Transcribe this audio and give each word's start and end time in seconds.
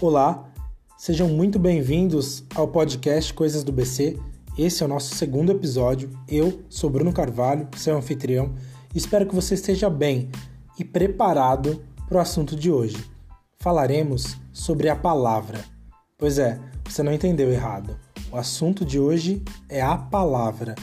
Olá, 0.00 0.48
sejam 0.96 1.26
muito 1.26 1.58
bem-vindos 1.58 2.44
ao 2.54 2.68
podcast 2.68 3.34
Coisas 3.34 3.64
do 3.64 3.72
BC. 3.72 4.16
Esse 4.56 4.84
é 4.84 4.86
o 4.86 4.88
nosso 4.88 5.16
segundo 5.16 5.50
episódio. 5.50 6.08
Eu 6.28 6.62
sou 6.68 6.88
Bruno 6.88 7.12
Carvalho, 7.12 7.66
seu 7.76 7.96
anfitrião, 7.96 8.54
espero 8.94 9.26
que 9.26 9.34
você 9.34 9.54
esteja 9.54 9.90
bem 9.90 10.30
e 10.78 10.84
preparado 10.84 11.84
para 12.06 12.16
o 12.16 12.20
assunto 12.20 12.54
de 12.54 12.70
hoje. 12.70 13.10
Falaremos 13.56 14.36
sobre 14.52 14.88
a 14.88 14.94
palavra. 14.94 15.64
Pois 16.16 16.38
é, 16.38 16.60
você 16.88 17.02
não 17.02 17.12
entendeu 17.12 17.50
errado. 17.50 17.98
O 18.30 18.36
assunto 18.36 18.84
de 18.84 19.00
hoje 19.00 19.42
é 19.68 19.82
a 19.82 19.98
palavra. 19.98 20.76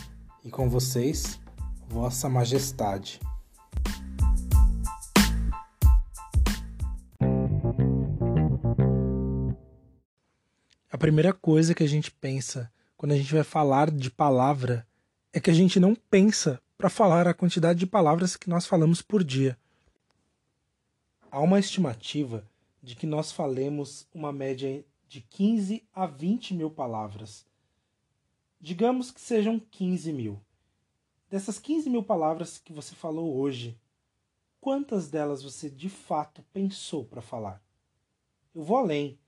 E 0.43 0.51
com 0.51 0.69
vocês, 0.69 1.39
Vossa 1.87 2.27
Majestade. 2.27 3.21
A 10.95 10.97
primeira 10.97 11.33
coisa 11.33 11.75
que 11.75 11.83
a 11.83 11.87
gente 11.89 12.09
pensa 12.09 12.71
quando 12.95 13.11
a 13.11 13.17
gente 13.17 13.33
vai 13.33 13.43
falar 13.43 13.91
de 13.91 14.09
palavra 14.09 14.87
é 15.33 15.41
que 15.41 15.49
a 15.49 15.53
gente 15.53 15.77
não 15.77 15.93
pensa 15.93 16.61
para 16.77 16.89
falar 16.89 17.27
a 17.27 17.33
quantidade 17.33 17.79
de 17.79 17.85
palavras 17.85 18.37
que 18.37 18.49
nós 18.49 18.65
falamos 18.65 19.01
por 19.01 19.21
dia. 19.21 19.59
Há 21.29 21.41
uma 21.41 21.59
estimativa 21.59 22.49
de 22.81 22.95
que 22.95 23.05
nós 23.05 23.29
falemos 23.29 24.07
uma 24.13 24.31
média 24.31 24.85
de 25.05 25.19
15 25.19 25.83
a 25.93 26.05
20 26.05 26.53
mil 26.53 26.71
palavras. 26.71 27.45
Digamos 28.61 29.11
que 29.11 29.19
sejam 29.19 29.59
15 29.59 30.13
mil. 30.13 30.41
Dessas 31.29 31.59
15 31.59 31.89
mil 31.89 32.03
palavras 32.03 32.57
que 32.57 32.71
você 32.71 32.95
falou 32.95 33.35
hoje, 33.35 33.77
quantas 34.61 35.09
delas 35.09 35.43
você 35.43 35.69
de 35.69 35.89
fato 35.89 36.41
pensou 36.53 37.03
para 37.03 37.21
falar? 37.21 37.61
Eu 38.55 38.63
vou 38.63 38.77
além 38.77 39.19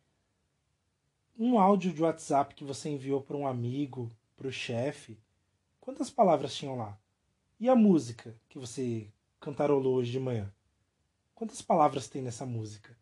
um 1.38 1.59
áudio 1.59 1.93
de 1.93 2.02
WhatsApp 2.02 2.55
que 2.55 2.63
você 2.63 2.89
enviou 2.89 3.21
para 3.21 3.38
um 3.38 3.45
amigo, 3.45 4.11
para 4.35 4.47
o 4.47 4.52
chefe, 4.52 5.19
quantas 5.79 6.09
palavras 6.09 6.55
tinham 6.55 6.75
lá? 6.75 6.97
E 7.59 7.69
a 7.69 7.75
música 7.75 8.35
que 8.49 8.57
você 8.57 9.07
cantarolou 9.39 9.95
hoje 9.95 10.11
de 10.11 10.19
manhã? 10.19 10.52
Quantas 11.35 11.61
palavras 11.61 12.07
tem 12.07 12.23
nessa 12.23 12.45
música? 12.45 12.97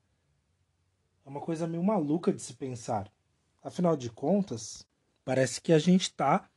É 1.25 1.29
uma 1.29 1.39
coisa 1.39 1.65
meio 1.65 1.83
maluca 1.83 2.33
de 2.33 2.41
se 2.41 2.53
pensar. 2.53 3.09
Afinal 3.63 3.95
de 3.95 4.09
contas, 4.09 4.85
parece 5.23 5.61
que 5.61 5.71
a 5.71 5.79
gente 5.79 6.03
está 6.03 6.49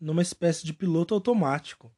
numa 0.00 0.22
espécie 0.22 0.64
de 0.64 0.72
piloto 0.72 1.14
automático. 1.14 1.92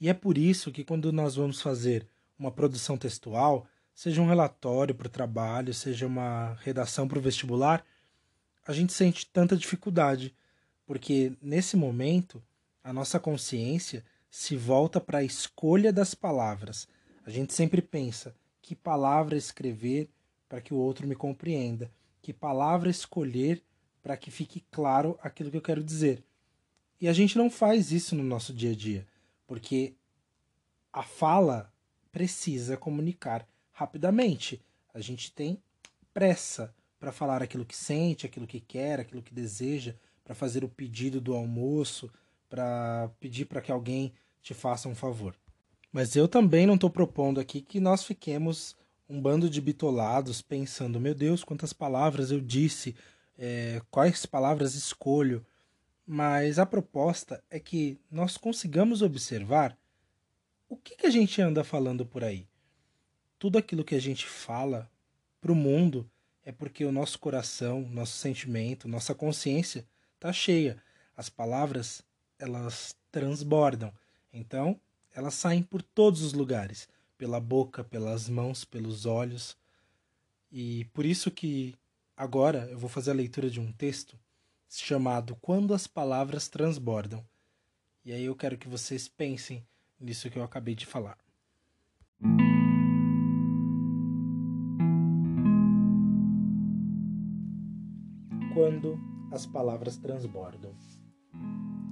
E 0.00 0.08
é 0.08 0.14
por 0.14 0.38
isso 0.38 0.70
que 0.70 0.84
quando 0.84 1.12
nós 1.12 1.34
vamos 1.34 1.60
fazer 1.60 2.08
uma 2.38 2.52
produção 2.52 2.96
textual, 2.96 3.66
seja 3.92 4.22
um 4.22 4.28
relatório 4.28 4.94
para 4.94 5.08
o 5.08 5.10
trabalho, 5.10 5.74
seja 5.74 6.06
uma 6.06 6.54
redação 6.62 7.08
para 7.08 7.18
o 7.18 7.22
vestibular, 7.22 7.84
a 8.68 8.72
gente 8.74 8.92
sente 8.92 9.24
tanta 9.24 9.56
dificuldade, 9.56 10.34
porque 10.84 11.32
nesse 11.40 11.74
momento 11.74 12.42
a 12.84 12.92
nossa 12.92 13.18
consciência 13.18 14.04
se 14.30 14.56
volta 14.56 15.00
para 15.00 15.20
a 15.20 15.24
escolha 15.24 15.90
das 15.90 16.14
palavras. 16.14 16.86
A 17.24 17.30
gente 17.30 17.54
sempre 17.54 17.80
pensa 17.80 18.36
que 18.60 18.74
palavra 18.74 19.38
escrever 19.38 20.10
para 20.46 20.60
que 20.60 20.74
o 20.74 20.76
outro 20.76 21.08
me 21.08 21.14
compreenda, 21.14 21.90
que 22.20 22.30
palavra 22.30 22.90
escolher 22.90 23.62
para 24.02 24.18
que 24.18 24.30
fique 24.30 24.62
claro 24.70 25.18
aquilo 25.22 25.50
que 25.50 25.56
eu 25.56 25.62
quero 25.62 25.82
dizer. 25.82 26.22
E 27.00 27.08
a 27.08 27.12
gente 27.14 27.38
não 27.38 27.50
faz 27.50 27.90
isso 27.90 28.14
no 28.14 28.22
nosso 28.22 28.52
dia 28.52 28.72
a 28.72 28.76
dia, 28.76 29.06
porque 29.46 29.94
a 30.92 31.02
fala 31.02 31.72
precisa 32.12 32.76
comunicar 32.76 33.48
rapidamente. 33.72 34.60
A 34.92 35.00
gente 35.00 35.32
tem 35.32 35.58
pressa 36.12 36.74
para 36.98 37.12
falar 37.12 37.42
aquilo 37.42 37.64
que 37.64 37.76
sente, 37.76 38.26
aquilo 38.26 38.46
que 38.46 38.60
quer, 38.60 39.00
aquilo 39.00 39.22
que 39.22 39.32
deseja, 39.32 39.94
para 40.24 40.34
fazer 40.34 40.64
o 40.64 40.68
pedido 40.68 41.20
do 41.20 41.34
almoço, 41.34 42.10
para 42.48 43.10
pedir 43.20 43.44
para 43.46 43.60
que 43.60 43.72
alguém 43.72 44.12
te 44.42 44.54
faça 44.54 44.88
um 44.88 44.94
favor. 44.94 45.34
Mas 45.92 46.16
eu 46.16 46.28
também 46.28 46.66
não 46.66 46.74
estou 46.74 46.90
propondo 46.90 47.40
aqui 47.40 47.60
que 47.60 47.80
nós 47.80 48.04
fiquemos 48.04 48.76
um 49.08 49.20
bando 49.20 49.48
de 49.48 49.60
bitolados 49.60 50.42
pensando: 50.42 51.00
meu 51.00 51.14
Deus, 51.14 51.42
quantas 51.42 51.72
palavras 51.72 52.30
eu 52.30 52.40
disse, 52.40 52.94
é, 53.38 53.80
quais 53.90 54.26
palavras 54.26 54.74
escolho. 54.74 55.44
Mas 56.06 56.58
a 56.58 56.64
proposta 56.64 57.42
é 57.50 57.60
que 57.60 57.98
nós 58.10 58.38
consigamos 58.38 59.02
observar 59.02 59.76
o 60.66 60.76
que, 60.76 60.96
que 60.96 61.06
a 61.06 61.10
gente 61.10 61.40
anda 61.40 61.62
falando 61.62 62.04
por 62.04 62.24
aí. 62.24 62.46
Tudo 63.38 63.58
aquilo 63.58 63.84
que 63.84 63.94
a 63.94 64.00
gente 64.00 64.26
fala 64.26 64.90
para 65.40 65.52
o 65.52 65.54
mundo 65.54 66.10
é 66.48 66.52
porque 66.52 66.82
o 66.82 66.90
nosso 66.90 67.18
coração, 67.18 67.82
nosso 67.90 68.16
sentimento, 68.16 68.88
nossa 68.88 69.14
consciência 69.14 69.86
está 70.14 70.32
cheia. 70.32 70.82
As 71.14 71.28
palavras, 71.28 72.02
elas 72.38 72.96
transbordam. 73.12 73.92
Então, 74.32 74.80
elas 75.14 75.34
saem 75.34 75.62
por 75.62 75.82
todos 75.82 76.22
os 76.22 76.32
lugares, 76.32 76.88
pela 77.18 77.38
boca, 77.38 77.84
pelas 77.84 78.30
mãos, 78.30 78.64
pelos 78.64 79.04
olhos. 79.04 79.58
E 80.50 80.86
por 80.94 81.04
isso 81.04 81.30
que 81.30 81.74
agora 82.16 82.66
eu 82.70 82.78
vou 82.78 82.88
fazer 82.88 83.10
a 83.10 83.14
leitura 83.14 83.50
de 83.50 83.60
um 83.60 83.70
texto 83.70 84.18
chamado 84.70 85.36
Quando 85.42 85.74
as 85.74 85.86
palavras 85.86 86.48
transbordam. 86.48 87.22
E 88.02 88.10
aí 88.10 88.24
eu 88.24 88.34
quero 88.34 88.56
que 88.56 88.68
vocês 88.68 89.06
pensem 89.06 89.62
nisso 90.00 90.30
que 90.30 90.38
eu 90.38 90.42
acabei 90.42 90.74
de 90.74 90.86
falar. 90.86 91.18
Quando 98.58 98.98
as 99.30 99.46
palavras 99.46 99.96
transbordam. 99.98 100.74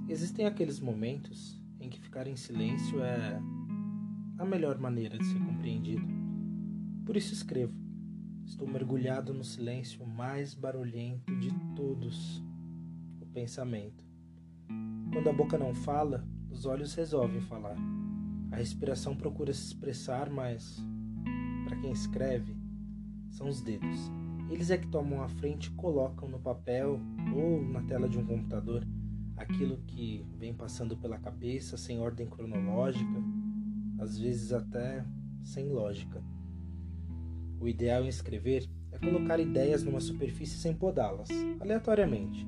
Existem 0.09 0.45
aqueles 0.45 0.81
momentos 0.81 1.57
em 1.79 1.87
que 1.87 1.97
ficar 1.97 2.27
em 2.27 2.35
silêncio 2.35 3.01
é 3.01 3.41
a 4.37 4.43
melhor 4.43 4.77
maneira 4.77 5.17
de 5.17 5.23
ser 5.23 5.39
compreendido. 5.39 6.05
Por 7.05 7.15
isso 7.15 7.33
escrevo. 7.33 7.73
Estou 8.45 8.67
mergulhado 8.67 9.33
no 9.33 9.45
silêncio 9.45 10.05
mais 10.05 10.53
barulhento 10.53 11.33
de 11.39 11.49
todos 11.73 12.43
o 13.21 13.25
pensamento. 13.27 14.03
Quando 15.13 15.29
a 15.29 15.33
boca 15.33 15.57
não 15.57 15.73
fala, 15.73 16.27
os 16.51 16.65
olhos 16.65 16.93
resolvem 16.95 17.39
falar. 17.39 17.77
A 18.51 18.57
respiração 18.57 19.15
procura 19.15 19.53
se 19.53 19.67
expressar, 19.67 20.29
mas 20.29 20.83
para 21.63 21.77
quem 21.77 21.93
escreve, 21.93 22.57
são 23.29 23.47
os 23.47 23.61
dedos. 23.61 24.11
Eles 24.49 24.71
é 24.71 24.77
que 24.77 24.87
tomam 24.87 25.21
a 25.21 25.27
frente 25.27 25.67
e 25.67 25.71
colocam 25.71 26.29
no 26.29 26.39
papel 26.39 26.99
ou 27.35 27.61
na 27.61 27.81
tela 27.83 28.07
de 28.07 28.17
um 28.17 28.25
computador 28.25 28.85
aquilo 29.35 29.77
que 29.85 30.25
vem 30.37 30.53
passando 30.53 30.97
pela 30.97 31.19
cabeça 31.19 31.77
sem 31.77 31.99
ordem 31.99 32.25
cronológica, 32.25 33.23
às 33.99 34.17
vezes 34.17 34.51
até 34.51 35.05
sem 35.43 35.69
lógica. 35.69 36.23
O 37.59 37.67
ideal 37.67 38.03
em 38.03 38.07
escrever 38.07 38.67
é 38.91 38.97
colocar 38.97 39.39
ideias 39.39 39.83
numa 39.83 39.99
superfície 39.99 40.57
sem 40.57 40.73
podá-las, 40.73 41.29
aleatoriamente, 41.59 42.47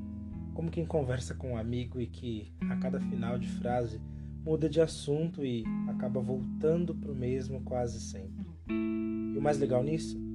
como 0.54 0.72
quem 0.72 0.86
conversa 0.86 1.36
com 1.36 1.52
um 1.52 1.58
amigo 1.58 2.00
e 2.00 2.08
que, 2.08 2.54
a 2.70 2.76
cada 2.78 3.00
final 3.00 3.38
de 3.38 3.48
frase, 3.48 4.02
muda 4.44 4.70
de 4.70 4.82
assunto 4.82 5.44
e 5.44 5.64
acaba 5.88 6.20
voltando 6.20 6.96
para 6.96 7.12
o 7.12 7.16
mesmo 7.16 7.62
quase 7.62 8.00
sempre. 8.00 8.46
E 8.68 9.38
o 9.38 9.42
mais 9.42 9.60
legal 9.60 9.84
nisso 9.84 10.29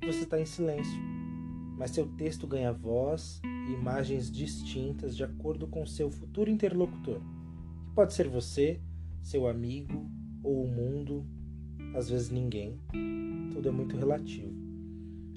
você 0.00 0.24
está 0.24 0.40
em 0.40 0.44
silêncio, 0.44 1.00
mas 1.76 1.90
seu 1.90 2.06
texto 2.06 2.46
ganha 2.46 2.72
voz 2.72 3.40
e 3.44 3.72
imagens 3.72 4.30
distintas 4.30 5.16
de 5.16 5.24
acordo 5.24 5.66
com 5.66 5.84
seu 5.86 6.10
futuro 6.10 6.50
interlocutor, 6.50 7.20
que 7.86 7.94
pode 7.94 8.14
ser 8.14 8.28
você, 8.28 8.80
seu 9.22 9.46
amigo 9.46 10.10
ou 10.42 10.64
o 10.64 10.68
mundo, 10.68 11.26
às 11.94 12.08
vezes 12.08 12.30
ninguém. 12.30 12.80
Tudo 13.52 13.68
é 13.68 13.72
muito 13.72 13.96
relativo. 13.96 14.52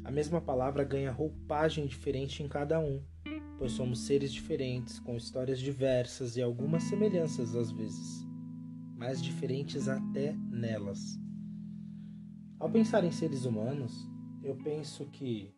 A 0.04 0.12
mesma 0.12 0.40
palavra 0.40 0.84
ganha 0.84 1.12
roupagem 1.12 1.86
diferente 1.86 2.42
em 2.44 2.48
cada 2.48 2.80
um, 2.80 3.02
pois 3.58 3.72
somos 3.72 4.06
seres 4.06 4.32
diferentes, 4.32 5.00
com 5.00 5.16
histórias 5.16 5.60
diversas 5.60 6.38
e 6.38 6.42
algumas 6.42 6.84
semelhanças 6.84 7.56
às 7.56 7.72
vezes, 7.72 8.26
mas 8.96 9.22
diferentes 9.22 9.88
até 9.88 10.34
nelas. 10.50 11.20
Ao 12.60 12.70
pensar 12.70 13.04
em 13.04 13.12
seres 13.12 13.46
humanos, 13.46 14.10
eu 14.44 14.56
penso 14.56 15.06
que 15.06 15.54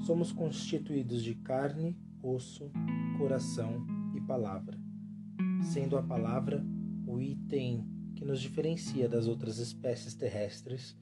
somos 0.00 0.32
constituídos 0.32 1.22
de 1.22 1.34
carne, 1.34 1.96
osso, 2.22 2.70
coração 3.18 3.86
e 4.14 4.20
palavra, 4.20 4.78
sendo 5.62 5.96
a 5.96 6.02
palavra 6.02 6.64
o 7.06 7.20
item 7.20 7.86
que 8.14 8.24
nos 8.24 8.40
diferencia 8.40 9.08
das 9.08 9.26
outras 9.26 9.58
espécies 9.58 10.14
terrestres 10.14 10.96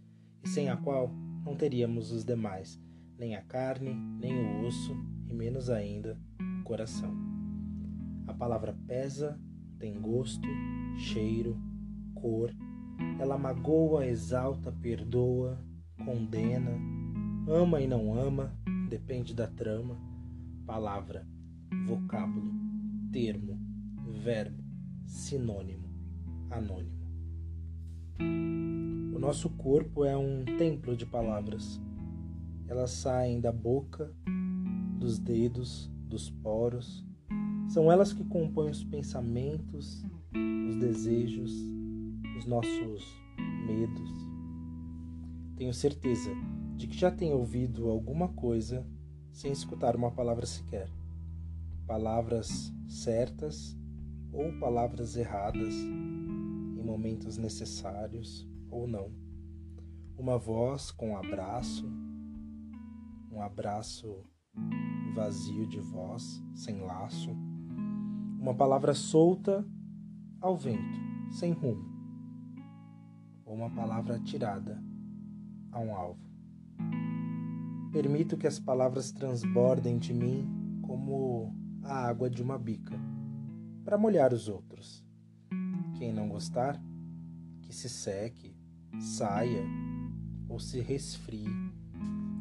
e 0.44 0.48
sem 0.48 0.68
a 0.68 0.76
qual 0.76 1.10
não 1.44 1.56
teríamos 1.56 2.12
os 2.12 2.24
demais, 2.24 2.80
nem 3.18 3.34
a 3.36 3.42
carne, 3.42 3.94
nem 4.20 4.34
o 4.34 4.66
osso 4.66 4.96
e 5.26 5.34
menos 5.34 5.70
ainda 5.70 6.18
o 6.60 6.64
coração. 6.64 7.14
A 8.26 8.34
palavra 8.34 8.76
pesa, 8.86 9.40
tem 9.78 10.00
gosto, 10.00 10.46
cheiro, 10.96 11.56
cor, 12.14 12.54
ela 13.18 13.38
magoa, 13.38 14.06
exalta, 14.06 14.72
perdoa, 14.72 15.58
condena, 16.04 16.97
ama 17.50 17.80
e 17.80 17.86
não 17.86 18.14
ama, 18.14 18.52
depende 18.90 19.34
da 19.34 19.46
trama, 19.46 19.96
palavra, 20.66 21.26
vocábulo, 21.86 22.52
termo, 23.10 23.58
verbo, 24.22 24.62
sinônimo, 25.06 25.88
anônimo. 26.50 26.98
O 29.14 29.18
nosso 29.18 29.48
corpo 29.50 30.04
é 30.04 30.16
um 30.16 30.44
templo 30.58 30.94
de 30.94 31.06
palavras. 31.06 31.80
Elas 32.66 32.90
saem 32.90 33.40
da 33.40 33.50
boca, 33.50 34.12
dos 34.98 35.18
dedos, 35.18 35.90
dos 36.06 36.28
poros. 36.28 37.06
São 37.68 37.90
elas 37.90 38.12
que 38.12 38.24
compõem 38.24 38.70
os 38.70 38.84
pensamentos, 38.84 40.04
os 40.68 40.76
desejos, 40.76 41.52
os 42.36 42.44
nossos 42.44 43.04
medos. 43.66 44.10
Tenho 45.56 45.72
certeza 45.72 46.30
de 46.78 46.86
que 46.86 46.96
já 46.96 47.10
tem 47.10 47.34
ouvido 47.34 47.90
alguma 47.90 48.28
coisa 48.28 48.86
sem 49.32 49.50
escutar 49.50 49.96
uma 49.96 50.12
palavra 50.12 50.46
sequer. 50.46 50.88
Palavras 51.88 52.72
certas 52.86 53.76
ou 54.32 54.56
palavras 54.60 55.16
erradas 55.16 55.74
em 55.74 56.80
momentos 56.80 57.36
necessários 57.36 58.48
ou 58.70 58.86
não. 58.86 59.10
Uma 60.16 60.38
voz 60.38 60.92
com 60.92 61.10
um 61.10 61.16
abraço, 61.16 61.84
um 63.32 63.42
abraço 63.42 64.24
vazio 65.16 65.66
de 65.66 65.80
voz, 65.80 66.40
sem 66.54 66.80
laço. 66.80 67.32
Uma 68.40 68.54
palavra 68.54 68.94
solta 68.94 69.66
ao 70.40 70.56
vento, 70.56 71.00
sem 71.32 71.52
rumo. 71.52 71.84
Ou 73.44 73.56
uma 73.56 73.70
palavra 73.70 74.14
atirada 74.14 74.80
a 75.72 75.80
um 75.80 75.92
alvo. 75.92 76.28
Permito 77.92 78.36
que 78.36 78.46
as 78.46 78.60
palavras 78.60 79.10
transbordem 79.10 79.98
de 79.98 80.12
mim 80.12 80.46
como 80.82 81.54
a 81.82 82.06
água 82.06 82.28
de 82.28 82.42
uma 82.42 82.58
bica, 82.58 82.98
para 83.84 83.96
molhar 83.96 84.34
os 84.34 84.48
outros. 84.48 85.04
Quem 85.96 86.12
não 86.12 86.28
gostar, 86.28 86.78
que 87.62 87.74
se 87.74 87.88
seque, 87.88 88.54
saia 89.00 89.64
ou 90.48 90.60
se 90.60 90.80
resfrie. 90.80 91.48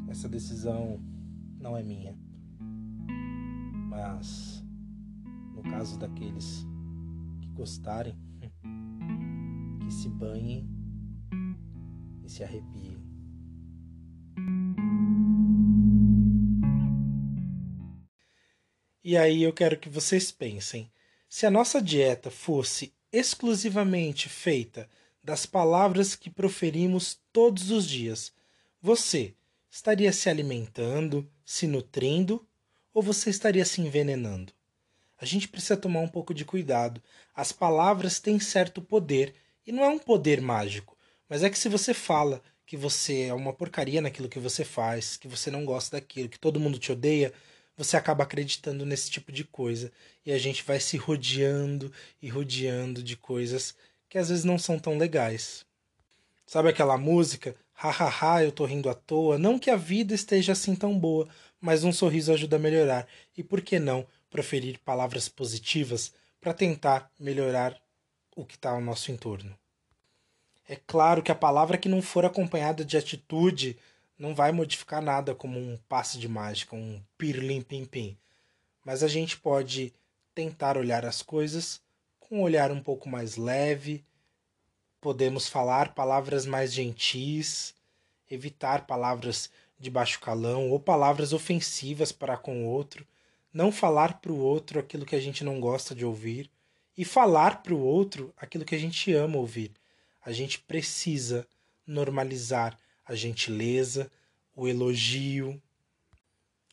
Essa 0.09 0.27
decisão 0.27 0.99
não 1.59 1.77
é 1.77 1.83
minha. 1.83 2.17
Mas, 3.89 4.63
no 5.55 5.63
caso 5.63 5.97
daqueles 5.97 6.65
que 7.41 7.49
gostarem, 7.49 8.17
que 9.79 9.93
se 9.93 10.09
banhem 10.09 10.69
e 12.23 12.29
se 12.29 12.43
arrepiem. 12.43 12.96
E 19.09 19.15
aí 19.15 19.43
eu 19.43 19.53
quero 19.53 19.79
que 19.79 19.87
vocês 19.87 20.33
pensem: 20.33 20.91
se 21.29 21.45
a 21.45 21.49
nossa 21.49 21.81
dieta 21.81 22.29
fosse 22.29 22.93
exclusivamente 23.09 24.27
feita 24.27 24.89
das 25.23 25.45
palavras 25.45 26.13
que 26.13 26.29
proferimos 26.29 27.17
todos 27.31 27.71
os 27.71 27.87
dias, 27.87 28.33
você 28.81 29.33
estaria 29.71 30.11
se 30.11 30.29
alimentando, 30.29 31.25
se 31.45 31.67
nutrindo 31.67 32.45
ou 32.93 33.01
você 33.01 33.29
estaria 33.29 33.63
se 33.63 33.79
envenenando? 33.79 34.51
A 35.17 35.23
gente 35.23 35.47
precisa 35.47 35.77
tomar 35.77 36.01
um 36.01 36.09
pouco 36.09 36.33
de 36.33 36.43
cuidado. 36.43 37.01
As 37.33 37.53
palavras 37.53 38.19
têm 38.19 38.41
certo 38.41 38.81
poder 38.81 39.33
e 39.65 39.71
não 39.71 39.85
é 39.85 39.87
um 39.87 39.99
poder 39.99 40.41
mágico, 40.41 40.97
mas 41.29 41.43
é 41.43 41.49
que 41.49 41.57
se 41.57 41.69
você 41.69 41.93
fala 41.93 42.43
que 42.65 42.75
você 42.75 43.27
é 43.27 43.33
uma 43.33 43.53
porcaria 43.53 44.01
naquilo 44.01 44.27
que 44.27 44.37
você 44.37 44.65
faz, 44.65 45.15
que 45.15 45.29
você 45.29 45.49
não 45.49 45.63
gosta 45.63 45.95
daquilo, 45.95 46.27
que 46.27 46.37
todo 46.37 46.59
mundo 46.59 46.77
te 46.77 46.91
odeia, 46.91 47.33
você 47.77 47.95
acaba 47.95 48.23
acreditando 48.23 48.85
nesse 48.85 49.11
tipo 49.11 49.31
de 49.31 49.43
coisa 49.43 49.91
e 50.25 50.31
a 50.31 50.37
gente 50.39 50.63
vai 50.63 50.79
se 50.79 50.97
rodeando 50.97 51.93
e 52.19 52.27
rodeando 52.27 53.03
de 53.03 53.15
coisas 53.15 53.75
que 54.09 54.17
às 54.17 54.29
vezes 54.29 54.43
não 54.43 54.57
são 54.57 54.79
tão 54.79 54.97
legais. 54.97 55.63
Sabe 56.45 56.69
aquela 56.69 56.97
música? 56.97 57.55
Hahaha, 57.73 58.43
eu 58.43 58.51
tô 58.51 58.65
rindo 58.65 58.89
à 58.89 58.95
toa. 58.95 59.37
Não 59.37 59.59
que 59.59 59.69
a 59.69 59.75
vida 59.75 60.15
esteja 60.15 60.53
assim 60.53 60.73
tão 60.75 60.97
boa, 60.97 61.27
mas 61.61 61.83
um 61.83 61.93
sorriso 61.93 62.33
ajuda 62.33 62.55
a 62.55 62.59
melhorar. 62.59 63.07
E 63.37 63.43
por 63.43 63.61
que 63.61 63.77
não 63.77 64.07
proferir 64.29 64.79
palavras 64.79 65.29
positivas 65.29 66.11
para 66.41 66.53
tentar 66.53 67.11
melhorar 67.19 67.79
o 68.35 68.43
que 68.43 68.55
está 68.55 68.71
ao 68.71 68.81
nosso 68.81 69.11
entorno? 69.11 69.55
É 70.67 70.75
claro 70.75 71.21
que 71.21 71.31
a 71.31 71.35
palavra 71.35 71.77
que 71.77 71.87
não 71.87 72.01
for 72.01 72.25
acompanhada 72.25 72.83
de 72.83 72.97
atitude 72.97 73.77
não 74.17 74.33
vai 74.33 74.51
modificar 74.51 75.01
nada 75.01 75.35
como 75.35 75.59
um 75.59 75.77
passe 75.87 76.17
de 76.17 76.27
mágica, 76.27 76.75
um 76.75 77.01
pirlim 77.17 77.61
pim 77.61 77.85
pim. 77.85 78.17
Mas 78.83 79.03
a 79.03 79.07
gente 79.07 79.37
pode 79.37 79.93
tentar 80.33 80.77
olhar 80.77 81.05
as 81.05 81.21
coisas 81.21 81.81
com 82.19 82.39
um 82.39 82.41
olhar 82.41 82.71
um 82.71 82.81
pouco 82.81 83.07
mais 83.07 83.37
leve. 83.37 84.03
Podemos 84.99 85.47
falar 85.47 85.93
palavras 85.93 86.45
mais 86.45 86.73
gentis, 86.73 87.75
evitar 88.29 88.87
palavras 88.87 89.49
de 89.79 89.89
baixo 89.89 90.19
calão 90.19 90.69
ou 90.71 90.79
palavras 90.79 91.33
ofensivas 91.33 92.11
para 92.11 92.35
com 92.37 92.65
o 92.65 92.67
outro, 92.67 93.05
não 93.53 93.71
falar 93.71 94.19
para 94.19 94.31
o 94.31 94.39
outro 94.39 94.79
aquilo 94.79 95.05
que 95.05 95.15
a 95.15 95.19
gente 95.19 95.43
não 95.43 95.59
gosta 95.59 95.93
de 95.93 96.03
ouvir 96.03 96.49
e 96.97 97.05
falar 97.05 97.61
para 97.61 97.73
o 97.73 97.79
outro 97.79 98.33
aquilo 98.37 98.65
que 98.65 98.75
a 98.75 98.79
gente 98.79 99.13
ama 99.13 99.37
ouvir. 99.37 99.71
A 100.25 100.31
gente 100.31 100.59
precisa 100.59 101.47
normalizar 101.85 102.77
a 103.07 103.15
gentileza, 103.15 104.11
o 104.55 104.67
elogio. 104.67 105.61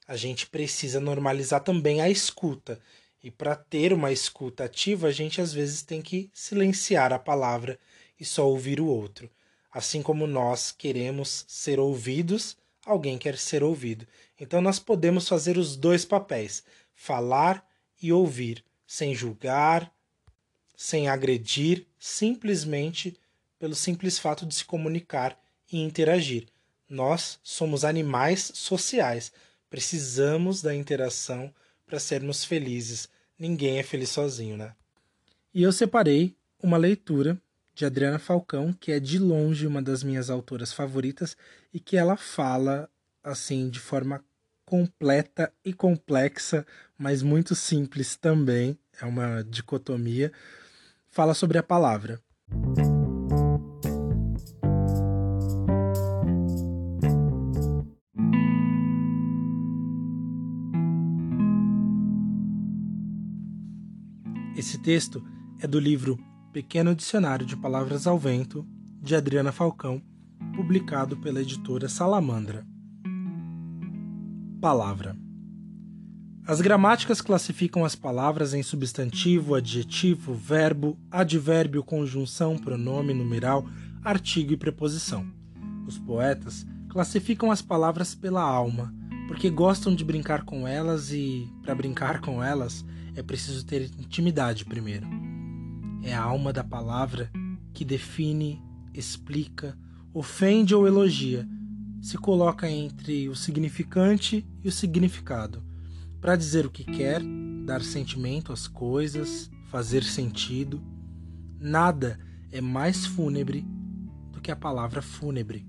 A 0.07 0.17
gente 0.17 0.47
precisa 0.47 1.01
normalizar 1.01 1.63
também 1.63 2.01
a 2.01 2.11
escuta. 2.11 2.81
E 3.23 3.31
para 3.31 3.55
ter 3.55 3.93
uma 3.93 4.13
escuta 4.13 4.65
ativa, 4.65 5.09
a 5.09 5.13
gente 5.13 5.41
às 5.41 5.53
vezes 5.53 5.83
tem 5.83 6.03
que 6.03 6.31
silenciar 6.33 7.13
a 7.13 7.19
palavra 7.19 7.79
e 8.19 8.25
só 8.25 8.47
ouvir 8.47 8.81
o 8.81 8.87
outro. 8.87 9.31
Assim 9.73 10.03
como 10.03 10.27
nós 10.27 10.71
queremos 10.71 11.45
ser 11.49 11.81
ouvidos, 11.81 12.57
alguém 12.85 13.17
quer 13.17 13.39
ser 13.39 13.63
ouvido. 13.63 14.07
Então 14.39 14.61
nós 14.61 14.79
podemos 14.79 15.27
fazer 15.27 15.57
os 15.57 15.77
dois 15.77 16.05
papéis: 16.05 16.63
falar 16.95 17.67
e 18.01 18.13
ouvir, 18.13 18.63
sem 18.87 19.15
julgar, 19.15 19.91
sem 20.77 21.09
agredir, 21.09 21.87
simplesmente 21.99 23.17
pelo 23.59 23.75
simples 23.75 24.19
fato 24.19 24.45
de 24.45 24.55
se 24.55 24.65
comunicar 24.65 25.39
e 25.71 25.79
interagir. 25.81 26.47
Nós 26.89 27.39
somos 27.43 27.85
animais 27.85 28.51
sociais. 28.55 29.33
Precisamos 29.69 30.63
da 30.63 30.75
interação 30.75 31.53
para 31.87 31.99
sermos 31.99 32.45
felizes. 32.45 33.09
Ninguém 33.39 33.79
é 33.79 33.83
feliz 33.83 34.11
sozinho, 34.11 34.57
né? 34.57 34.75
E 35.53 35.63
eu 35.63 35.73
separei 35.73 36.37
uma 36.63 36.77
leitura 36.77 37.41
de 37.75 37.85
Adriana 37.85 38.19
Falcão, 38.19 38.73
que 38.73 38.93
é 38.93 39.01
de 39.01 39.19
longe 39.19 39.67
uma 39.67 39.83
das 39.83 40.03
minhas 40.03 40.31
autoras 40.31 40.73
favoritas 40.73 41.37
e 41.73 41.81
que 41.81 41.97
ela 41.97 42.17
fala 42.17 42.89
assim 43.23 43.69
de 43.69 43.81
forma 43.81 44.25
completa 44.65 45.53
e 45.65 45.73
complexa, 45.73 46.67
mas 46.97 47.23
muito 47.23 47.55
simples 47.55 48.17
também, 48.17 48.79
é 49.01 49.05
uma 49.05 49.43
dicotomia. 49.43 50.33
Fala 51.09 51.35
sobre 51.35 51.59
a 51.59 51.63
palavra. 51.63 52.21
Texto 64.85 65.25
é 65.61 65.67
do 65.67 65.81
livro 65.81 66.19
Pequeno 66.53 66.95
Dicionário 66.95 67.47
de 67.47 67.57
Palavras 67.57 68.07
ao 68.07 68.19
Vento, 68.19 68.69
de 69.01 69.17
Adriana 69.17 69.51
Falcão, 69.51 70.03
publicado 70.55 71.17
pela 71.17 71.41
editora 71.41 71.89
Salamandra. 71.89 72.67
Palavra. 74.61 75.17
As 76.47 76.61
gramáticas 76.61 77.23
classificam 77.23 77.83
as 77.83 77.97
palavras 77.97 78.53
em 78.53 78.63
substantivo, 78.63 79.55
adjetivo, 79.55 80.35
verbo, 80.35 80.99
advérbio, 81.11 81.83
conjunção, 81.83 82.59
pronome, 82.59 83.15
numeral, 83.15 83.67
artigo 84.05 84.53
e 84.53 84.57
preposição. 84.59 85.27
Os 85.87 85.97
poetas 85.97 86.67
classificam 86.91 87.51
as 87.51 87.63
palavras 87.63 88.15
pela 88.15 88.43
alma, 88.43 88.95
porque 89.27 89.49
gostam 89.51 89.95
de 89.95 90.05
brincar 90.05 90.45
com 90.45 90.67
elas 90.69 91.13
e, 91.13 91.49
para 91.63 91.75
brincar 91.75 92.21
com 92.21 92.43
elas, 92.43 92.85
é 93.15 93.23
preciso 93.23 93.65
ter 93.65 93.83
intimidade 93.99 94.65
primeiro. 94.65 95.07
É 96.03 96.15
a 96.15 96.23
alma 96.23 96.53
da 96.53 96.63
palavra 96.63 97.31
que 97.73 97.85
define, 97.85 98.63
explica, 98.93 99.77
ofende 100.13 100.75
ou 100.75 100.87
elogia, 100.87 101.49
se 102.03 102.19
coloca 102.19 102.71
entre 102.71 103.29
o 103.29 103.35
significante 103.35 104.47
e 104.63 104.69
o 104.69 104.73
significado, 104.73 105.65
para 106.21 106.37
dizer 106.37 106.67
o 106.67 106.71
que 106.71 106.85
quer, 106.85 107.23
dar 107.65 107.83
sentimento 107.83 108.53
às 108.53 108.69
coisas, 108.69 109.51
fazer 109.71 110.05
sentido. 110.05 110.83
Nada 111.59 112.19
é 112.53 112.61
mais 112.61 113.07
fúnebre 113.07 113.67
do 114.31 114.41
que 114.41 114.51
a 114.51 114.57
palavra 114.57 115.01
fúnebre. 115.01 115.67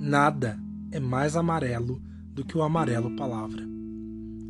Nada 0.00 0.58
é 0.90 0.98
mais 0.98 1.36
amarelo 1.36 2.02
do 2.38 2.44
que 2.44 2.56
o 2.56 2.62
amarelo 2.62 3.16
palavra. 3.16 3.66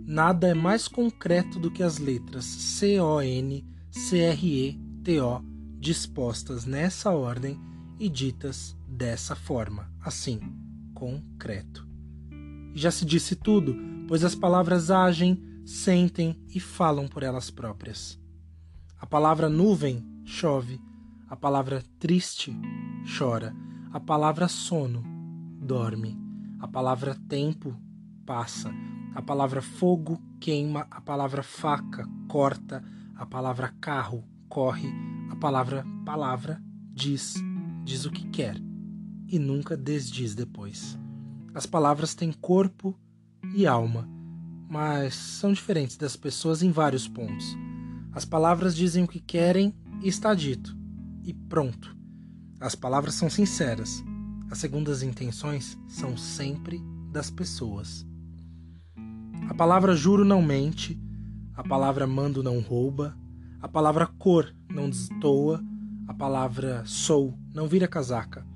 Nada 0.06 0.48
é 0.48 0.52
mais 0.52 0.86
concreto 0.86 1.58
do 1.58 1.70
que 1.70 1.82
as 1.82 1.96
letras 1.96 2.44
C-O-N, 2.44 3.66
C-R-E-T-O 3.90 5.42
dispostas 5.80 6.66
nessa 6.66 7.10
ordem 7.10 7.58
e 7.98 8.10
ditas 8.10 8.76
dessa 8.86 9.34
forma, 9.34 9.90
assim, 10.04 10.38
concreto. 10.92 11.88
Já 12.74 12.90
se 12.90 13.06
disse 13.06 13.34
tudo, 13.34 13.74
pois 14.06 14.22
as 14.22 14.34
palavras 14.34 14.90
agem, 14.90 15.42
sentem 15.64 16.38
e 16.54 16.60
falam 16.60 17.08
por 17.08 17.22
elas 17.22 17.50
próprias. 17.50 18.20
A 19.00 19.06
palavra 19.06 19.48
nuvem 19.48 20.04
chove, 20.26 20.78
a 21.26 21.34
palavra 21.34 21.82
triste 21.98 22.54
chora, 23.16 23.56
a 23.90 23.98
palavra 23.98 24.46
sono 24.46 25.02
dorme, 25.58 26.27
a 26.58 26.68
palavra 26.68 27.14
tempo 27.28 27.76
passa, 28.26 28.70
a 29.14 29.22
palavra 29.22 29.62
fogo 29.62 30.20
queima, 30.40 30.86
a 30.90 31.00
palavra 31.00 31.42
faca 31.42 32.06
corta, 32.28 32.84
a 33.14 33.24
palavra 33.24 33.74
carro 33.80 34.24
corre, 34.48 34.92
a 35.30 35.36
palavra 35.36 35.84
palavra 36.04 36.62
diz, 36.92 37.34
diz 37.84 38.04
o 38.04 38.10
que 38.10 38.26
quer 38.28 38.56
e 39.26 39.38
nunca 39.38 39.76
desdiz 39.76 40.34
depois. 40.34 40.98
As 41.54 41.66
palavras 41.66 42.14
têm 42.14 42.32
corpo 42.32 42.98
e 43.54 43.66
alma, 43.66 44.08
mas 44.68 45.14
são 45.14 45.52
diferentes 45.52 45.96
das 45.96 46.16
pessoas 46.16 46.62
em 46.62 46.70
vários 46.70 47.06
pontos. 47.06 47.56
As 48.12 48.24
palavras 48.24 48.74
dizem 48.74 49.04
o 49.04 49.08
que 49.08 49.20
querem 49.20 49.74
e 50.02 50.08
está 50.08 50.34
dito, 50.34 50.76
e 51.22 51.32
pronto. 51.32 51.96
As 52.60 52.74
palavras 52.74 53.14
são 53.14 53.28
sinceras. 53.30 54.02
As 54.50 54.58
segundas 54.58 55.02
intenções 55.02 55.78
são 55.86 56.16
sempre 56.16 56.82
das 57.12 57.30
pessoas. 57.30 58.06
A 59.48 59.54
palavra 59.54 59.94
juro 59.94 60.24
não 60.24 60.40
mente, 60.40 61.00
a 61.54 61.62
palavra 61.62 62.06
mando 62.06 62.42
não 62.42 62.60
rouba, 62.60 63.16
a 63.60 63.68
palavra 63.68 64.06
cor 64.06 64.54
não 64.70 64.88
destoa, 64.88 65.62
a 66.06 66.14
palavra 66.14 66.82
sou 66.86 67.36
não 67.54 67.66
vira 67.66 67.86
casaca, 67.86 68.46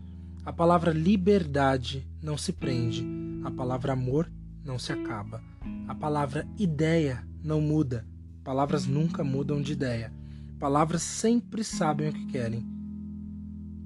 a 0.44 0.52
palavra 0.52 0.92
liberdade 0.92 2.08
não 2.22 2.38
se 2.38 2.52
prende, 2.52 3.04
a 3.44 3.50
palavra 3.50 3.92
amor 3.92 4.32
não 4.64 4.78
se 4.78 4.92
acaba, 4.92 5.42
a 5.88 5.94
palavra 5.94 6.48
ideia 6.58 7.26
não 7.42 7.60
muda, 7.60 8.06
palavras 8.42 8.86
nunca 8.86 9.22
mudam 9.22 9.60
de 9.60 9.72
ideia, 9.72 10.12
palavras 10.58 11.02
sempre 11.02 11.62
sabem 11.62 12.08
o 12.08 12.12
que 12.12 12.26
querem. 12.26 12.66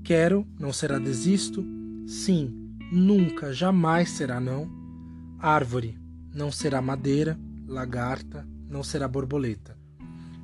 Quero 0.04 0.46
não 0.60 0.72
será 0.72 0.98
desisto, 0.98 1.66
sim, 2.06 2.76
nunca, 2.92 3.52
jamais 3.52 4.10
será 4.10 4.40
não. 4.40 4.70
Árvore 5.38 5.98
não 6.32 6.50
será 6.50 6.80
madeira, 6.80 7.38
lagarta 7.66 8.46
não 8.68 8.82
será 8.82 9.06
borboleta. 9.08 9.76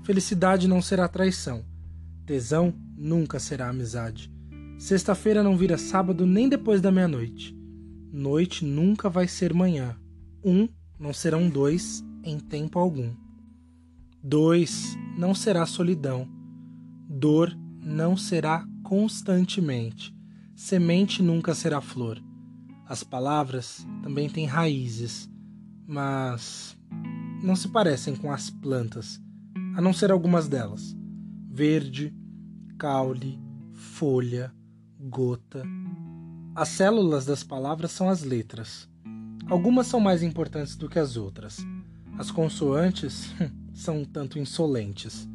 Felicidade 0.05 0.67
não 0.67 0.83
será 0.83 1.07
traição. 1.07 1.65
Tesão 2.27 2.75
nunca 2.97 3.39
será 3.39 3.69
amizade. 3.69 4.33
Sexta-feira 4.79 5.43
não 5.43 5.57
vira 5.57 5.79
sábado 5.79 6.27
nem 6.27 6.49
depois 6.49 6.81
da 6.81 6.91
meia-noite. 6.91 7.57
Noite 8.13 8.65
nunca 8.65 9.09
vai 9.09 9.29
ser 9.29 9.55
manhã. 9.55 9.97
Um 10.45 10.69
não 10.99 11.13
serão 11.13 11.49
dois 11.49 12.05
em 12.25 12.39
tempo 12.39 12.79
algum. 12.79 13.15
Dois 14.23 14.97
não 15.17 15.35
será 15.35 15.67
solidão. 15.67 16.29
Dor 17.09 17.57
não 17.81 18.17
será 18.17 18.67
constantemente. 18.83 20.15
Semente 20.65 21.25
nunca 21.25 21.57
será 21.57 21.81
flor. 21.81 22.23
As 22.87 23.03
palavras 23.03 23.85
também 24.01 24.29
têm 24.29 24.47
raízes, 24.47 25.29
mas 25.85 26.79
não 27.43 27.57
se 27.57 27.69
parecem 27.69 28.15
com 28.15 28.31
as 28.31 28.49
plantas 28.49 29.21
a 29.75 29.81
não 29.81 29.93
ser 29.93 30.13
algumas 30.13 30.47
delas: 30.47 30.97
verde, 31.51 32.15
caule, 32.79 33.41
folha, 33.73 34.55
gota. 35.01 35.65
As 36.55 36.69
células 36.69 37.27
das 37.27 37.43
palavras 37.43 37.91
são 37.91 38.09
as 38.09 38.23
letras. 38.23 38.89
Algumas 39.49 39.89
são 39.89 39.99
mais 39.99 40.23
importantes 40.23 40.77
do 40.77 40.89
que 40.89 41.01
as 41.01 41.17
outras. 41.17 41.59
As 42.17 42.31
consoantes 42.31 43.35
são 43.75 44.03
um 44.03 44.05
tanto 44.05 44.39
insolentes. 44.39 45.29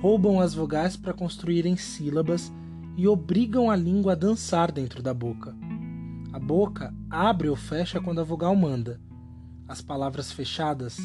Roubam 0.00 0.40
as 0.40 0.54
vogais 0.54 0.96
para 0.96 1.12
construírem 1.12 1.76
sílabas 1.76 2.52
e 2.96 3.06
obrigam 3.08 3.70
a 3.70 3.76
língua 3.76 4.12
a 4.12 4.16
dançar 4.16 4.70
dentro 4.70 5.02
da 5.02 5.14
boca. 5.14 5.54
A 6.32 6.38
boca 6.38 6.94
abre 7.08 7.48
ou 7.48 7.56
fecha 7.56 8.00
quando 8.00 8.20
a 8.20 8.24
vogal 8.24 8.54
manda. 8.54 9.00
As 9.66 9.80
palavras 9.80 10.30
fechadas 10.32 10.98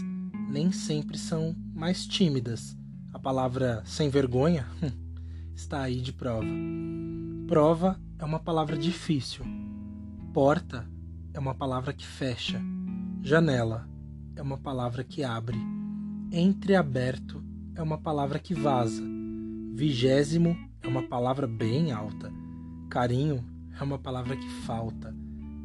nem 0.50 0.72
sempre 0.72 1.18
são 1.18 1.56
mais 1.74 2.06
tímidas. 2.06 2.78
A 3.14 3.20
palavra 3.20 3.82
sem 3.86 4.10
vergonha 4.10 4.68
está 5.56 5.82
aí 5.82 6.00
de 6.00 6.14
prova. 6.14 6.46
Prova 7.48 8.00
é 8.20 8.26
uma 8.26 8.40
palavra 8.40 8.78
difícil. 8.78 9.46
Porta 10.34 10.88
é 11.34 11.40
uma 11.40 11.56
palavra 11.56 11.94
que 11.94 12.06
fecha. 12.06 12.62
Janela 13.22 13.88
é 14.36 14.42
uma 14.42 14.58
palavra 14.58 15.04
que 15.04 15.24
abre. 15.24 15.58
Entreaberto 16.32 17.44
é 17.74 17.82
uma 17.82 17.98
palavra 17.98 18.38
que 18.40 18.54
vaza. 18.54 19.04
Vigésimo 19.74 20.56
é 20.86 20.88
uma 20.88 21.02
palavra 21.02 21.48
bem 21.48 21.92
alta. 21.92 22.32
Carinho 22.90 23.44
é 23.80 23.84
uma 23.84 23.98
palavra 23.98 24.38
que 24.38 24.48
falta. 24.48 25.12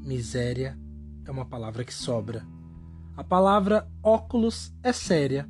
Miséria 0.03 0.79
é 1.27 1.31
uma 1.31 1.45
palavra 1.45 1.85
que 1.85 1.93
sobra. 1.93 2.47
A 3.15 3.23
palavra 3.23 3.87
óculos 4.03 4.75
é 4.83 4.95
séria. 4.95 5.47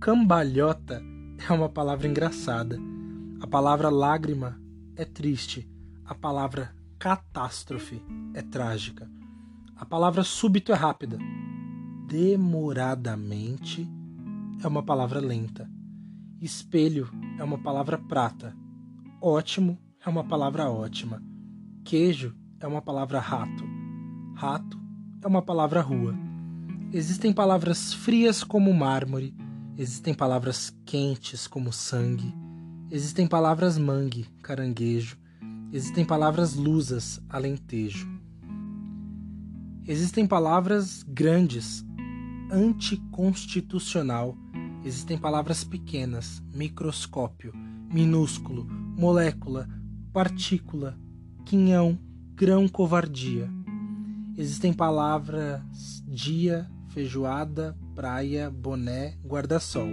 Cambalhota 0.00 1.02
é 1.46 1.52
uma 1.52 1.68
palavra 1.68 2.08
engraçada. 2.08 2.78
A 3.38 3.46
palavra 3.46 3.90
lágrima 3.90 4.58
é 4.96 5.04
triste. 5.04 5.70
A 6.06 6.14
palavra 6.14 6.74
catástrofe 6.98 8.02
é 8.32 8.40
trágica. 8.40 9.10
A 9.76 9.84
palavra 9.84 10.24
súbito 10.24 10.72
é 10.72 10.74
rápida. 10.74 11.18
Demoradamente 12.06 13.86
é 14.64 14.66
uma 14.66 14.82
palavra 14.82 15.20
lenta. 15.20 15.70
Espelho 16.40 17.10
é 17.38 17.44
uma 17.44 17.58
palavra 17.58 17.98
prata. 17.98 18.61
Ótimo 19.24 19.78
é 20.04 20.10
uma 20.10 20.24
palavra 20.24 20.68
ótima. 20.68 21.22
Queijo 21.84 22.34
é 22.58 22.66
uma 22.66 22.82
palavra 22.82 23.20
rato. 23.20 23.64
Rato 24.34 24.76
é 25.22 25.28
uma 25.28 25.40
palavra 25.40 25.80
rua. 25.80 26.12
Existem 26.92 27.32
palavras 27.32 27.94
frias 27.94 28.42
como 28.42 28.74
mármore, 28.74 29.32
existem 29.78 30.12
palavras 30.12 30.76
quentes 30.84 31.46
como 31.46 31.72
sangue, 31.72 32.34
existem 32.90 33.28
palavras 33.28 33.78
mangue, 33.78 34.26
caranguejo, 34.42 35.16
existem 35.72 36.04
palavras 36.04 36.56
lusas, 36.56 37.22
alentejo. 37.30 38.08
Existem 39.86 40.26
palavras 40.26 41.04
grandes, 41.04 41.84
anticonstitucional, 42.50 44.36
existem 44.84 45.16
palavras 45.16 45.62
pequenas, 45.62 46.42
microscópio, 46.52 47.52
minúsculo, 47.88 48.81
molécula, 48.96 49.68
partícula, 50.12 50.98
quinhão, 51.44 51.98
grão, 52.34 52.68
covardia. 52.68 53.50
Existem 54.36 54.72
palavras 54.72 55.60
dia, 56.06 56.66
feijoada, 56.88 57.76
praia, 57.94 58.50
boné, 58.50 59.16
guarda-sol. 59.24 59.88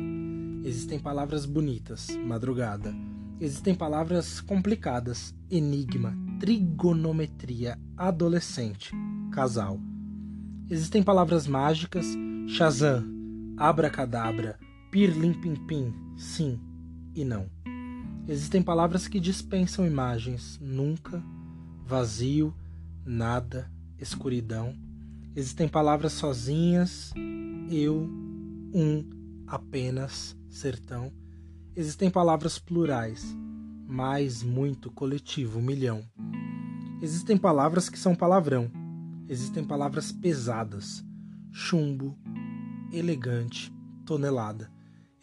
Existem 0.63 0.99
palavras 0.99 1.45
bonitas, 1.45 2.07
madrugada. 2.25 2.93
Existem 3.39 3.73
palavras 3.73 4.41
complicadas, 4.41 5.33
enigma, 5.49 6.13
trigonometria, 6.39 7.79
adolescente, 7.95 8.91
casal. 9.31 9.79
Existem 10.69 11.01
palavras 11.01 11.47
mágicas, 11.47 12.05
Shazam, 12.47 13.05
abracadabra, 13.57 14.59
pirlim-pim-pim, 14.91 15.93
sim 16.17 16.59
e 17.15 17.23
não. 17.23 17.49
Existem 18.29 18.61
palavras 18.61 19.07
que 19.07 19.19
dispensam 19.19 19.85
imagens, 19.85 20.57
nunca, 20.61 21.21
vazio, 21.85 22.53
nada, 23.03 23.69
escuridão 23.99 24.75
Existem 25.35 25.67
palavras 25.67 26.13
sozinhas, 26.13 27.13
eu, 27.69 28.09
um, 28.73 29.07
apenas, 29.47 30.35
sertão. 30.49 31.13
Existem 31.75 32.09
palavras 32.09 32.57
plurais, 32.57 33.23
mais, 33.87 34.41
muito, 34.41 34.91
coletivo, 34.91 35.61
milhão. 35.61 36.03
Existem 37.01 37.37
palavras 37.37 37.89
que 37.89 37.97
são 37.97 38.15
palavrão. 38.15 38.71
Existem 39.29 39.63
palavras 39.63 40.11
pesadas, 40.11 41.05
chumbo, 41.53 42.17
elegante, 42.91 43.71
tonelada. 44.03 44.69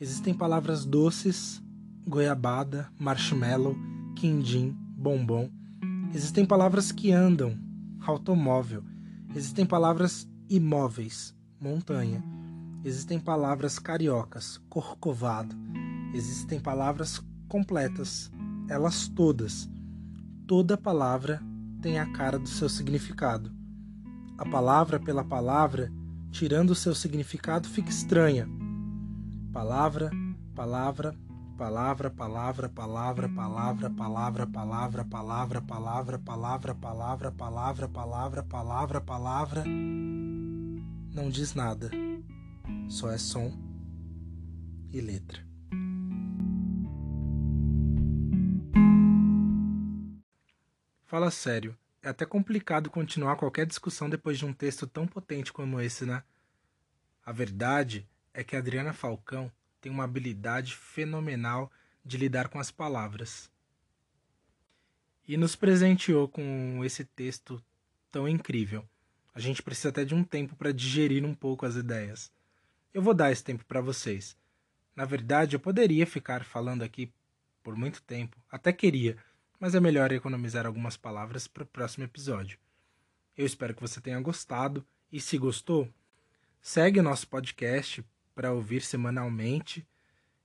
Existem 0.00 0.32
palavras 0.32 0.84
doces, 0.84 1.60
goiabada, 2.06 2.90
marshmallow, 2.98 3.76
quindim, 4.14 4.76
bombom. 4.96 5.50
Existem 6.14 6.46
palavras 6.46 6.92
que 6.92 7.12
andam, 7.12 7.58
automóvel 8.00 8.82
Existem 9.36 9.66
palavras 9.66 10.26
imóveis, 10.48 11.36
montanha. 11.60 12.24
Existem 12.82 13.20
palavras 13.20 13.78
cariocas, 13.78 14.58
corcovado. 14.70 15.54
Existem 16.14 16.58
palavras 16.58 17.22
completas, 17.46 18.32
elas 18.66 19.08
todas. 19.08 19.68
Toda 20.46 20.78
palavra 20.78 21.42
tem 21.82 21.98
a 21.98 22.10
cara 22.12 22.38
do 22.38 22.48
seu 22.48 22.66
significado. 22.66 23.52
A 24.38 24.48
palavra 24.48 24.98
pela 24.98 25.22
palavra, 25.22 25.92
tirando 26.30 26.70
o 26.70 26.74
seu 26.74 26.94
significado, 26.94 27.68
fica 27.68 27.90
estranha. 27.90 28.48
Palavra, 29.52 30.10
palavra, 30.54 31.14
palavra, 31.56 32.10
palavra, 32.10 32.68
palavra, 32.68 33.28
palavra, 33.28 33.88
palavra, 33.90 34.46
palavra, 34.46 35.04
palavra, 35.04 35.62
palavra, 35.62 36.18
palavra, 36.18 36.74
palavra, 36.74 37.32
palavra, 37.32 37.88
palavra, 37.88 38.42
palavra, 38.42 39.00
palavra, 39.00 39.64
não 39.64 41.30
diz 41.30 41.54
nada. 41.54 41.90
Só 42.88 43.10
é 43.10 43.16
som 43.16 43.50
e 44.92 45.00
letra. 45.00 45.44
Fala 51.06 51.30
sério, 51.30 51.76
é 52.02 52.10
até 52.10 52.26
complicado 52.26 52.90
continuar 52.90 53.36
qualquer 53.36 53.64
discussão 53.64 54.10
depois 54.10 54.38
de 54.38 54.44
um 54.44 54.52
texto 54.52 54.86
tão 54.86 55.06
potente 55.06 55.52
como 55.52 55.80
esse, 55.80 56.04
né? 56.04 56.22
A 57.24 57.32
verdade 57.32 58.06
é 58.34 58.44
que 58.44 58.54
Adriana 58.56 58.92
Falcão 58.92 59.50
tem 59.86 59.92
uma 59.92 60.02
habilidade 60.02 60.74
fenomenal 60.74 61.70
de 62.04 62.16
lidar 62.16 62.48
com 62.48 62.58
as 62.58 62.72
palavras. 62.72 63.48
E 65.28 65.36
nos 65.36 65.54
presenteou 65.54 66.26
com 66.26 66.84
esse 66.84 67.04
texto 67.04 67.62
tão 68.10 68.28
incrível. 68.28 68.84
A 69.32 69.38
gente 69.38 69.62
precisa 69.62 69.90
até 69.90 70.04
de 70.04 70.12
um 70.12 70.24
tempo 70.24 70.56
para 70.56 70.72
digerir 70.72 71.24
um 71.24 71.32
pouco 71.32 71.64
as 71.64 71.76
ideias. 71.76 72.32
Eu 72.92 73.00
vou 73.00 73.14
dar 73.14 73.30
esse 73.30 73.44
tempo 73.44 73.64
para 73.64 73.80
vocês. 73.80 74.36
Na 74.96 75.04
verdade, 75.04 75.54
eu 75.54 75.60
poderia 75.60 76.04
ficar 76.04 76.44
falando 76.44 76.82
aqui 76.82 77.12
por 77.62 77.76
muito 77.76 78.02
tempo, 78.02 78.36
até 78.50 78.72
queria, 78.72 79.16
mas 79.60 79.76
é 79.76 79.78
melhor 79.78 80.10
economizar 80.10 80.66
algumas 80.66 80.96
palavras 80.96 81.46
para 81.46 81.62
o 81.62 81.66
próximo 81.66 82.02
episódio. 82.02 82.58
Eu 83.36 83.46
espero 83.46 83.72
que 83.72 83.82
você 83.82 84.00
tenha 84.00 84.20
gostado 84.20 84.84
e 85.12 85.20
se 85.20 85.38
gostou, 85.38 85.88
segue 86.60 86.98
o 86.98 87.04
nosso 87.04 87.28
podcast 87.28 88.04
para 88.36 88.52
ouvir 88.52 88.82
semanalmente. 88.82 89.84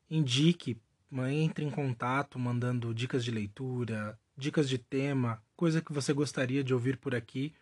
Indique, 0.09 0.81
entre 1.29 1.65
em 1.65 1.69
contato 1.69 2.39
mandando 2.39 2.93
dicas 2.93 3.23
de 3.23 3.31
leitura, 3.31 4.17
dicas 4.35 4.69
de 4.69 4.77
tema, 4.77 5.43
coisa 5.57 5.81
que 5.81 5.91
você 5.91 6.13
gostaria 6.13 6.63
de 6.63 6.73
ouvir 6.73 6.97
por 6.97 7.13
aqui. 7.13 7.53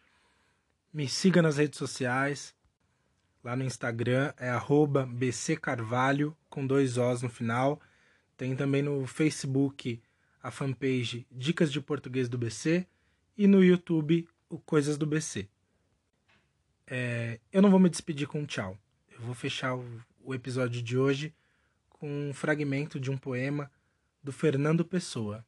Me 0.94 1.10
siga 1.10 1.42
nas 1.42 1.58
redes 1.58 1.80
sociais. 1.80 2.56
Lá 3.44 3.56
no 3.56 3.64
Instagram 3.64 4.32
é 4.38 4.52
bccarvalho 5.08 6.38
com 6.48 6.66
dois 6.66 6.98
Os 6.98 7.24
no 7.24 7.30
final. 7.30 7.82
Tem 8.38 8.56
também 8.56 8.84
no 8.84 9.08
Facebook 9.08 10.00
a 10.44 10.52
fanpage 10.52 11.26
Dicas 11.32 11.72
de 11.72 11.82
Português 11.82 12.30
do 12.30 12.38
BC 12.38 12.86
e 13.36 13.48
no 13.48 13.64
YouTube 13.64 14.28
o 14.48 14.60
Coisas 14.60 14.96
do 14.98 15.08
BC. 15.08 15.48
É, 16.86 17.40
eu 17.52 17.62
não 17.62 17.72
vou 17.72 17.80
me 17.80 17.90
despedir 17.90 18.28
com 18.28 18.42
um 18.42 18.46
tchau. 18.46 18.78
Eu 19.12 19.22
vou 19.22 19.36
fechar 19.36 19.76
o, 19.76 20.02
o 20.30 20.34
episódio 20.36 20.84
de 20.84 20.96
hoje 20.96 21.34
com 21.90 22.08
um 22.08 22.32
fragmento 22.32 23.00
de 23.00 23.10
um 23.10 23.18
poema 23.18 23.72
do 24.24 24.32
Fernando 24.32 24.86
Pessoa. 24.86 25.44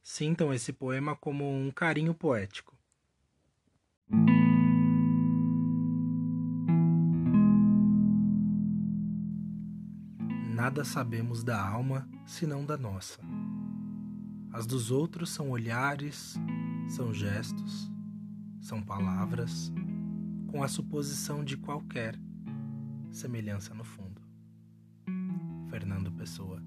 Sintam 0.00 0.54
esse 0.54 0.72
poema 0.72 1.16
como 1.16 1.44
um 1.44 1.72
carinho 1.72 2.14
poético. 2.14 2.78
Nada 10.54 10.84
sabemos 10.84 11.42
da 11.42 11.60
alma 11.60 12.08
senão 12.24 12.64
da 12.64 12.78
nossa. 12.78 13.20
As 14.52 14.66
dos 14.66 14.92
outros 14.92 15.30
são 15.30 15.50
olhares, 15.50 16.36
são 16.88 17.12
gestos, 17.12 17.90
são 18.60 18.80
palavras, 18.80 19.72
com 20.46 20.62
a 20.62 20.68
suposição 20.68 21.44
de 21.44 21.56
qualquer 21.56 22.16
semelhança 23.12 23.74
no 23.74 23.84
fundo. 23.84 24.22
Fernando 25.70 26.10
Pessoa 26.12 26.62